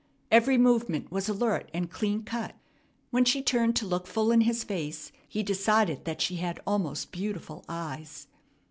Every 0.31 0.57
movement 0.57 1.11
was 1.11 1.29
alert 1.29 1.69
and 1.75 1.87
clean 1.87 2.23
cut. 2.23 2.55
When 3.11 3.23
she 3.23 3.43
turned 3.43 3.75
to 3.75 3.85
look 3.85 4.07
full 4.07 4.31
in 4.31 4.41
his 4.41 4.63
face, 4.63 5.11
he 5.27 5.43
decided 5.43 6.05
that 6.05 6.21
she 6.21 6.37
had 6.37 6.59
almost 6.65 7.11
beautiful 7.11 7.63
eyes. 7.69 8.25